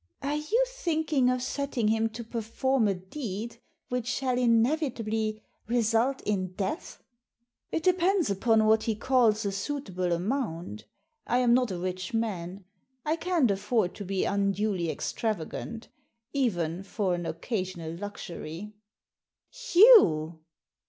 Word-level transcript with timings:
"Are 0.23 0.33
you 0.37 0.65
thinking 0.67 1.29
of 1.29 1.43
setting 1.43 1.89
him 1.89 2.09
to 2.09 2.23
perform 2.23 2.87
a 2.87 2.95
deed 2.95 3.61
which 3.89 4.07
shall 4.07 4.35
inevitably 4.35 5.43
result 5.67 6.23
in 6.23 6.53
death?" 6.53 7.03
Digitized 7.71 7.71
by 7.71 7.71
VjOOQIC 7.71 7.71
THE 7.71 7.77
ASSASSIN 7.77 7.77
171'' 7.77 7.77
It 7.77 7.83
depends 7.83 8.29
upon 8.31 8.65
what 8.65 8.83
he 8.85 8.95
calls 8.95 9.45
a 9.45 9.51
suitable 9.51 10.11
amount 10.11 10.85
I 11.27 11.37
am 11.37 11.53
not 11.53 11.69
a 11.69 11.77
rich 11.77 12.15
man. 12.15 12.65
I 13.05 13.15
can't 13.15 13.51
afford 13.51 13.93
to 13.93 14.03
be 14.03 14.25
unduly 14.25 14.89
extravagant— 14.89 15.89
even 16.33 16.81
for 16.81 17.13
an 17.13 17.27
occasional 17.27 17.93
luxury." 17.95 18.73
"Hugh!" 19.51 20.39